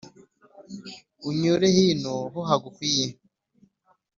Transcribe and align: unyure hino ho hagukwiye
unyure 1.29 1.67
hino 1.75 2.15
ho 2.31 2.39
hagukwiye 2.49 3.07